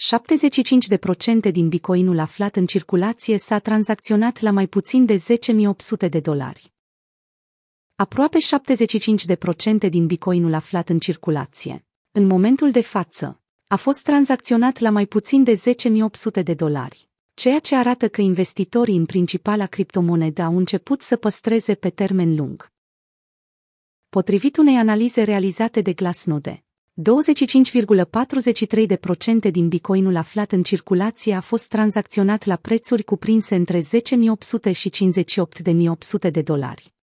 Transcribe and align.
75% 0.00 1.50
din 1.52 1.68
bitcoinul 1.68 2.18
aflat 2.18 2.56
în 2.56 2.66
circulație 2.66 3.38
s-a 3.38 3.58
tranzacționat 3.58 4.40
la 4.40 4.50
mai 4.50 4.66
puțin 4.66 5.04
de 5.04 5.16
10.800 5.16 6.08
de 6.10 6.20
dolari. 6.20 6.72
Aproape 7.94 8.38
75% 9.86 9.88
din 9.90 10.06
bitcoinul 10.06 10.54
aflat 10.54 10.88
în 10.88 10.98
circulație, 10.98 11.84
în 12.10 12.26
momentul 12.26 12.70
de 12.70 12.80
față, 12.80 13.40
a 13.66 13.76
fost 13.76 14.02
tranzacționat 14.02 14.78
la 14.78 14.90
mai 14.90 15.06
puțin 15.06 15.44
de 15.44 15.54
10.800 15.54 16.42
de 16.42 16.54
dolari, 16.54 17.08
ceea 17.34 17.58
ce 17.58 17.76
arată 17.76 18.08
că 18.08 18.20
investitorii 18.20 18.96
în 18.96 19.06
principala 19.06 19.66
criptomonedă 19.66 20.42
au 20.42 20.56
început 20.56 21.02
să 21.02 21.16
păstreze 21.16 21.74
pe 21.74 21.90
termen 21.90 22.34
lung. 22.34 22.72
Potrivit 24.08 24.56
unei 24.56 24.76
analize 24.76 25.22
realizate 25.22 25.80
de 25.80 25.92
Glassnode, 25.92 26.64
25,43% 27.00 29.50
din 29.50 29.68
bitcoinul 29.68 30.16
aflat 30.16 30.52
în 30.52 30.62
circulație 30.62 31.34
a 31.34 31.40
fost 31.40 31.68
tranzacționat 31.68 32.44
la 32.44 32.56
prețuri 32.56 33.02
cuprinse 33.02 33.54
între 33.54 33.78
10.800 33.78 33.84
și 34.72 34.90
58.800 34.90 36.30
de 36.30 36.42
dolari. 36.42 36.94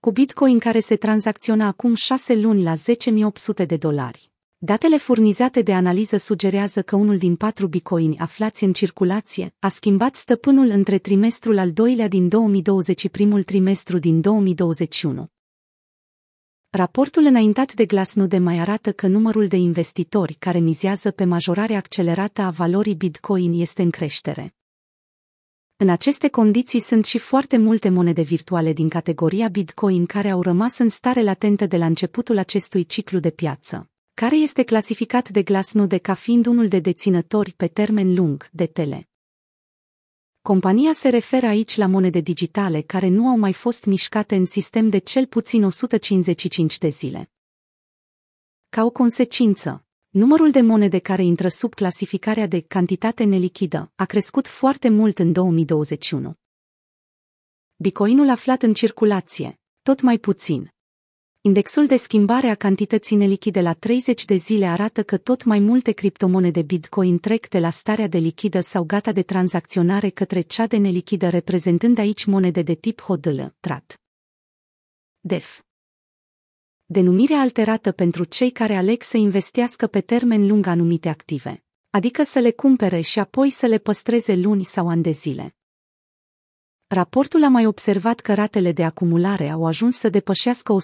Cu 0.00 0.10
bitcoin 0.10 0.58
care 0.58 0.80
se 0.80 0.96
tranzacționa 0.96 1.66
acum 1.66 1.94
6 1.94 2.34
luni 2.34 2.62
la 2.62 2.74
10.800 2.74 3.66
de 3.66 3.76
dolari. 3.76 4.30
Datele 4.58 4.96
furnizate 4.96 5.62
de 5.62 5.74
analiză 5.74 6.16
sugerează 6.16 6.82
că 6.82 6.96
unul 6.96 7.18
din 7.18 7.36
patru 7.36 7.66
bitcoini 7.66 8.18
aflați 8.18 8.64
în 8.64 8.72
circulație 8.72 9.54
a 9.58 9.68
schimbat 9.68 10.14
stăpânul 10.14 10.68
între 10.68 10.98
trimestrul 10.98 11.58
al 11.58 11.72
doilea 11.72 12.08
din 12.08 12.28
2020 12.28 13.00
și 13.00 13.08
primul 13.08 13.42
trimestru 13.42 13.98
din 13.98 14.20
2021. 14.20 15.28
Raportul 16.70 17.24
înaintat 17.24 17.74
de 17.74 17.86
Glassnode 17.86 18.38
mai 18.38 18.58
arată 18.58 18.92
că 18.92 19.06
numărul 19.06 19.46
de 19.46 19.56
investitori 19.56 20.34
care 20.34 20.58
mizează 20.58 21.10
pe 21.10 21.24
majorarea 21.24 21.76
accelerată 21.76 22.42
a 22.42 22.50
valorii 22.50 22.94
Bitcoin 22.94 23.60
este 23.60 23.82
în 23.82 23.90
creștere. 23.90 24.54
În 25.76 25.88
aceste 25.88 26.28
condiții 26.28 26.80
sunt 26.80 27.04
și 27.04 27.18
foarte 27.18 27.56
multe 27.56 27.88
monede 27.88 28.22
virtuale 28.22 28.72
din 28.72 28.88
categoria 28.88 29.48
Bitcoin 29.48 30.06
care 30.06 30.30
au 30.30 30.42
rămas 30.42 30.78
în 30.78 30.88
stare 30.88 31.22
latentă 31.22 31.66
de 31.66 31.76
la 31.76 31.86
începutul 31.86 32.38
acestui 32.38 32.84
ciclu 32.84 33.18
de 33.18 33.30
piață, 33.30 33.90
care 34.14 34.36
este 34.36 34.62
clasificat 34.62 35.28
de 35.28 35.42
Glassnode 35.42 35.98
ca 35.98 36.14
fiind 36.14 36.46
unul 36.46 36.68
de 36.68 36.78
deținători 36.78 37.52
pe 37.52 37.66
termen 37.66 38.14
lung, 38.14 38.48
de 38.52 38.66
tele. 38.66 39.08
Compania 40.48 40.92
se 40.92 41.08
referă 41.08 41.46
aici 41.46 41.76
la 41.76 41.86
monede 41.86 42.20
digitale 42.20 42.80
care 42.80 43.08
nu 43.08 43.28
au 43.28 43.38
mai 43.38 43.52
fost 43.52 43.84
mișcate 43.84 44.36
în 44.36 44.44
sistem 44.44 44.88
de 44.88 44.98
cel 44.98 45.26
puțin 45.26 45.64
155 45.64 46.78
de 46.78 46.88
zile. 46.88 47.30
Ca 48.68 48.84
o 48.84 48.90
consecință, 48.90 49.84
numărul 50.08 50.50
de 50.50 50.60
monede 50.60 50.98
care 50.98 51.22
intră 51.22 51.48
sub 51.48 51.74
clasificarea 51.74 52.46
de 52.46 52.60
cantitate 52.60 53.24
nelichidă 53.24 53.92
a 53.94 54.04
crescut 54.04 54.46
foarte 54.46 54.88
mult 54.88 55.18
în 55.18 55.32
2021. 55.32 56.34
Bitcoinul 57.76 58.28
aflat 58.28 58.62
în 58.62 58.74
circulație, 58.74 59.60
tot 59.82 60.00
mai 60.00 60.18
puțin, 60.18 60.74
Indexul 61.40 61.86
de 61.86 61.96
schimbare 61.96 62.46
a 62.46 62.54
cantității 62.54 63.16
nelichide 63.16 63.60
la 63.60 63.72
30 63.72 64.24
de 64.24 64.34
zile 64.34 64.66
arată 64.66 65.02
că 65.02 65.16
tot 65.16 65.44
mai 65.44 65.58
multe 65.58 65.92
criptomonede 65.92 66.62
Bitcoin 66.62 67.18
trec 67.18 67.48
de 67.48 67.58
la 67.58 67.70
starea 67.70 68.06
de 68.06 68.18
lichidă 68.18 68.60
sau 68.60 68.84
gata 68.84 69.12
de 69.12 69.22
tranzacționare 69.22 70.08
către 70.08 70.40
cea 70.40 70.66
de 70.66 70.76
nelichidă, 70.76 71.28
reprezentând 71.28 71.98
aici 71.98 72.24
monede 72.24 72.62
de 72.62 72.74
tip 72.74 73.00
HODL, 73.00 73.40
TRAT. 73.60 74.00
DEF 75.20 75.60
Denumirea 76.86 77.40
alterată 77.40 77.92
pentru 77.92 78.24
cei 78.24 78.50
care 78.50 78.74
aleg 78.74 79.02
să 79.02 79.16
investească 79.16 79.86
pe 79.86 80.00
termen 80.00 80.46
lung 80.46 80.66
anumite 80.66 81.08
active, 81.08 81.64
adică 81.90 82.22
să 82.22 82.38
le 82.38 82.50
cumpere 82.50 83.00
și 83.00 83.18
apoi 83.18 83.50
să 83.50 83.66
le 83.66 83.78
păstreze 83.78 84.36
luni 84.36 84.64
sau 84.64 84.88
ani 84.88 85.02
de 85.02 85.10
zile. 85.10 85.57
Raportul 86.90 87.44
a 87.44 87.48
mai 87.48 87.66
observat 87.66 88.20
că 88.20 88.34
ratele 88.34 88.72
de 88.72 88.84
acumulare 88.84 89.48
au 89.48 89.66
ajuns 89.66 89.96
să 89.96 90.08
depășească 90.08 90.76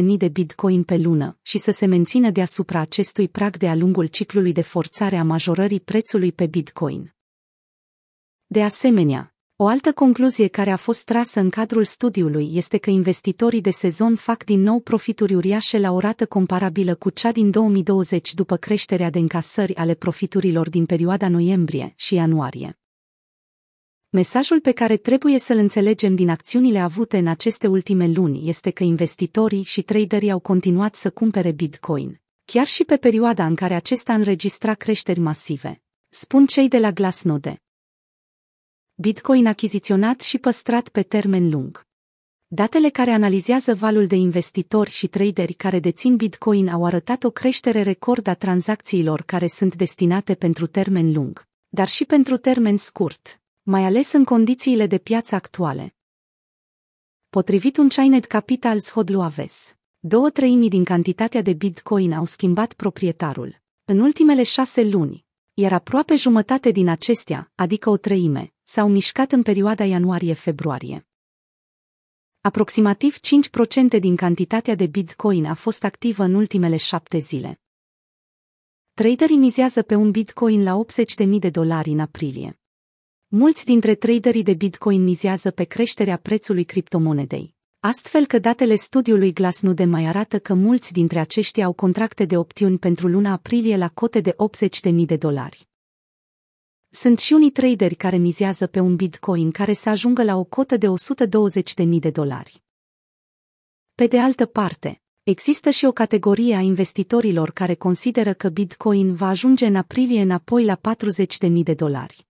130.000 0.00 0.02
de 0.16 0.28
bitcoin 0.28 0.82
pe 0.82 0.96
lună 0.96 1.38
și 1.42 1.58
să 1.58 1.70
se 1.70 1.86
mențină 1.86 2.30
deasupra 2.30 2.80
acestui 2.80 3.28
prag 3.28 3.56
de-a 3.56 3.74
lungul 3.74 4.06
ciclului 4.06 4.52
de 4.52 4.62
forțare 4.62 5.16
a 5.16 5.24
majorării 5.24 5.80
prețului 5.80 6.32
pe 6.32 6.46
bitcoin. 6.46 7.14
De 8.46 8.62
asemenea, 8.62 9.34
o 9.56 9.66
altă 9.66 9.92
concluzie 9.92 10.46
care 10.46 10.70
a 10.70 10.76
fost 10.76 11.04
trasă 11.04 11.40
în 11.40 11.50
cadrul 11.50 11.84
studiului 11.84 12.50
este 12.52 12.78
că 12.78 12.90
investitorii 12.90 13.60
de 13.60 13.70
sezon 13.70 14.16
fac 14.16 14.44
din 14.44 14.60
nou 14.60 14.80
profituri 14.80 15.34
uriașe 15.34 15.78
la 15.78 15.92
o 15.92 15.98
rată 15.98 16.26
comparabilă 16.26 16.94
cu 16.94 17.10
cea 17.10 17.32
din 17.32 17.50
2020 17.50 18.34
după 18.34 18.56
creșterea 18.56 19.10
de 19.10 19.18
încasări 19.18 19.76
ale 19.76 19.94
profiturilor 19.94 20.68
din 20.68 20.86
perioada 20.86 21.28
noiembrie 21.28 21.92
și 21.96 22.14
ianuarie. 22.14 22.78
Mesajul 24.10 24.60
pe 24.60 24.72
care 24.72 24.96
trebuie 24.96 25.38
să-l 25.38 25.56
înțelegem 25.56 26.14
din 26.14 26.28
acțiunile 26.28 26.78
avute 26.78 27.18
în 27.18 27.26
aceste 27.26 27.66
ultime 27.66 28.06
luni 28.06 28.48
este 28.48 28.70
că 28.70 28.84
investitorii 28.84 29.62
și 29.62 29.82
traderii 29.82 30.30
au 30.30 30.38
continuat 30.38 30.94
să 30.94 31.10
cumpere 31.10 31.52
Bitcoin, 31.52 32.20
chiar 32.44 32.66
și 32.66 32.84
pe 32.84 32.96
perioada 32.96 33.46
în 33.46 33.54
care 33.54 33.74
acesta 33.74 34.14
înregistra 34.14 34.74
creșteri 34.74 35.20
masive, 35.20 35.82
spun 36.08 36.46
cei 36.46 36.68
de 36.68 36.78
la 36.78 36.92
Glassnode. 36.92 37.62
Bitcoin 38.94 39.46
achiziționat 39.46 40.20
și 40.20 40.38
păstrat 40.38 40.88
pe 40.88 41.02
termen 41.02 41.50
lung. 41.50 41.86
Datele 42.46 42.88
care 42.88 43.10
analizează 43.10 43.74
valul 43.74 44.06
de 44.06 44.16
investitori 44.16 44.90
și 44.90 45.06
traderi 45.06 45.52
care 45.52 45.78
dețin 45.78 46.16
Bitcoin 46.16 46.68
au 46.68 46.84
arătat 46.84 47.24
o 47.24 47.30
creștere 47.30 47.82
record 47.82 48.26
a 48.26 48.34
tranzacțiilor 48.34 49.22
care 49.22 49.46
sunt 49.46 49.76
destinate 49.76 50.34
pentru 50.34 50.66
termen 50.66 51.12
lung, 51.12 51.48
dar 51.68 51.88
și 51.88 52.04
pentru 52.04 52.36
termen 52.36 52.76
scurt, 52.76 53.37
mai 53.70 53.84
ales 53.84 54.12
în 54.12 54.24
condițiile 54.24 54.86
de 54.86 54.98
piață 54.98 55.34
actuale. 55.34 55.94
Potrivit 57.28 57.76
un 57.76 57.88
Chinet 57.88 58.24
Capitals 58.24 58.90
Hodluaves, 58.90 59.76
două 59.98 60.30
treimi 60.30 60.68
din 60.68 60.84
cantitatea 60.84 61.42
de 61.42 61.52
Bitcoin 61.52 62.12
au 62.12 62.24
schimbat 62.24 62.72
proprietarul 62.72 63.60
în 63.84 64.00
ultimele 64.00 64.42
șase 64.42 64.84
luni, 64.84 65.24
iar 65.54 65.72
aproape 65.72 66.16
jumătate 66.16 66.70
din 66.70 66.88
acestea, 66.88 67.52
adică 67.54 67.90
o 67.90 67.96
treime, 67.96 68.52
s-au 68.62 68.88
mișcat 68.88 69.32
în 69.32 69.42
perioada 69.42 69.84
ianuarie-februarie. 69.84 71.06
Aproximativ 72.40 73.16
5% 73.16 73.98
din 74.00 74.16
cantitatea 74.16 74.74
de 74.74 74.86
Bitcoin 74.86 75.44
a 75.44 75.54
fost 75.54 75.84
activă 75.84 76.22
în 76.22 76.34
ultimele 76.34 76.76
șapte 76.76 77.18
zile. 77.18 77.60
Traderii 78.94 79.36
mizează 79.36 79.82
pe 79.82 79.94
un 79.94 80.10
Bitcoin 80.10 80.62
la 80.62 80.84
80.000 81.24 81.38
de 81.38 81.50
dolari 81.50 81.90
în 81.90 82.00
aprilie. 82.00 82.58
Mulți 83.30 83.64
dintre 83.64 83.94
traderii 83.94 84.42
de 84.42 84.54
Bitcoin 84.54 85.02
mizează 85.02 85.50
pe 85.50 85.64
creșterea 85.64 86.16
prețului 86.16 86.64
criptomonedei. 86.64 87.54
Astfel 87.80 88.26
că 88.26 88.38
datele 88.38 88.74
studiului 88.74 89.32
Glassnode 89.32 89.84
mai 89.84 90.06
arată 90.06 90.38
că 90.38 90.54
mulți 90.54 90.92
dintre 90.92 91.18
aceștia 91.18 91.64
au 91.64 91.72
contracte 91.72 92.24
de 92.24 92.36
opțiuni 92.36 92.78
pentru 92.78 93.08
luna 93.08 93.32
aprilie 93.32 93.76
la 93.76 93.88
cote 93.88 94.20
de 94.20 94.36
80.000 94.90 94.94
de 95.06 95.16
dolari. 95.16 95.68
Sunt 96.88 97.18
și 97.18 97.32
unii 97.32 97.50
traderi 97.50 97.94
care 97.94 98.16
mizează 98.16 98.66
pe 98.66 98.80
un 98.80 98.96
Bitcoin 98.96 99.50
care 99.50 99.72
să 99.72 99.88
ajungă 99.88 100.22
la 100.22 100.36
o 100.36 100.44
cotă 100.44 100.76
de 100.76 100.86
120.000 101.84 101.88
de 101.98 102.10
dolari. 102.10 102.62
Pe 103.94 104.06
de 104.06 104.18
altă 104.18 104.46
parte, 104.46 105.02
există 105.22 105.70
și 105.70 105.84
o 105.84 105.92
categorie 105.92 106.54
a 106.54 106.60
investitorilor 106.60 107.50
care 107.50 107.74
consideră 107.74 108.32
că 108.32 108.48
Bitcoin 108.48 109.14
va 109.14 109.28
ajunge 109.28 109.66
în 109.66 109.76
aprilie 109.76 110.20
înapoi 110.20 110.64
la 110.64 110.80
40.000 111.46 111.50
de 111.62 111.74
dolari. 111.74 112.27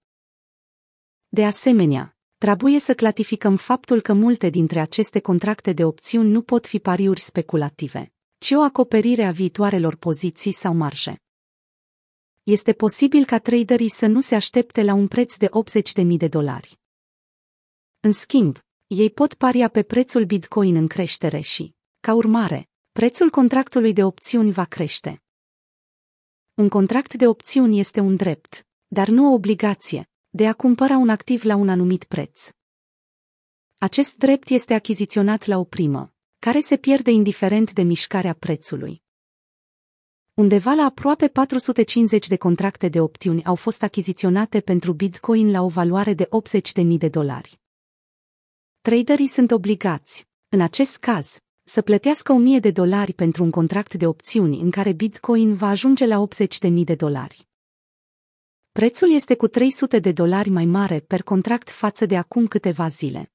De 1.30 1.44
asemenea, 1.44 2.16
trebuie 2.38 2.78
să 2.78 2.94
clarificăm 2.94 3.56
faptul 3.56 4.00
că 4.00 4.12
multe 4.12 4.48
dintre 4.48 4.80
aceste 4.80 5.20
contracte 5.20 5.72
de 5.72 5.84
opțiuni 5.84 6.30
nu 6.30 6.42
pot 6.42 6.66
fi 6.66 6.78
pariuri 6.78 7.20
speculative, 7.20 8.12
ci 8.38 8.50
o 8.50 8.60
acoperire 8.60 9.24
a 9.24 9.30
viitoarelor 9.30 9.96
poziții 9.96 10.52
sau 10.52 10.74
marje. 10.74 11.22
Este 12.42 12.72
posibil 12.72 13.24
ca 13.24 13.38
traderii 13.38 13.88
să 13.88 14.06
nu 14.06 14.20
se 14.20 14.34
aștepte 14.34 14.82
la 14.82 14.94
un 14.94 15.08
preț 15.08 15.36
de 15.36 15.48
80.000 16.02 16.06
de 16.16 16.28
dolari. 16.28 16.78
În 18.00 18.12
schimb, 18.12 18.58
ei 18.86 19.10
pot 19.10 19.34
paria 19.34 19.68
pe 19.68 19.82
prețul 19.82 20.24
Bitcoin 20.24 20.74
în 20.76 20.86
creștere 20.86 21.40
și, 21.40 21.74
ca 22.00 22.14
urmare, 22.14 22.68
prețul 22.92 23.30
contractului 23.30 23.92
de 23.92 24.04
opțiuni 24.04 24.52
va 24.52 24.64
crește. 24.64 25.22
Un 26.54 26.68
contract 26.68 27.14
de 27.14 27.26
opțiuni 27.26 27.78
este 27.78 28.00
un 28.00 28.16
drept, 28.16 28.66
dar 28.86 29.08
nu 29.08 29.30
o 29.30 29.32
obligație, 29.32 30.10
de 30.30 30.48
a 30.48 30.52
cumpăra 30.52 30.96
un 30.96 31.08
activ 31.08 31.44
la 31.44 31.56
un 31.56 31.68
anumit 31.68 32.04
preț. 32.04 32.50
Acest 33.78 34.16
drept 34.16 34.48
este 34.48 34.74
achiziționat 34.74 35.46
la 35.46 35.58
o 35.58 35.64
primă, 35.64 36.14
care 36.38 36.60
se 36.60 36.76
pierde 36.76 37.10
indiferent 37.10 37.72
de 37.72 37.82
mișcarea 37.82 38.34
prețului. 38.34 39.02
Undeva 40.34 40.72
la 40.72 40.82
aproape 40.82 41.28
450 41.28 42.28
de 42.28 42.36
contracte 42.36 42.88
de 42.88 43.00
opțiuni 43.00 43.44
au 43.44 43.54
fost 43.54 43.82
achiziționate 43.82 44.60
pentru 44.60 44.92
Bitcoin 44.92 45.50
la 45.50 45.62
o 45.62 45.68
valoare 45.68 46.14
de 46.14 46.28
80.000 46.82 46.84
de 46.98 47.08
dolari. 47.08 47.60
Traderii 48.80 49.26
sunt 49.26 49.50
obligați, 49.50 50.26
în 50.48 50.60
acest 50.60 50.96
caz, 50.96 51.38
să 51.62 51.82
plătească 51.82 52.32
1000 52.32 52.58
de 52.58 52.70
dolari 52.70 53.12
pentru 53.12 53.42
un 53.42 53.50
contract 53.50 53.94
de 53.94 54.06
opțiuni 54.06 54.60
în 54.60 54.70
care 54.70 54.92
Bitcoin 54.92 55.54
va 55.54 55.68
ajunge 55.68 56.06
la 56.06 56.26
80.000 56.68 56.72
de 56.84 56.94
dolari. 56.94 57.47
Prețul 58.72 59.12
este 59.12 59.36
cu 59.36 59.48
300 59.48 59.98
de 59.98 60.12
dolari 60.12 60.48
mai 60.48 60.64
mare 60.64 61.00
per 61.00 61.22
contract 61.22 61.70
față 61.70 62.06
de 62.06 62.16
acum 62.16 62.46
câteva 62.46 62.88
zile. 62.88 63.32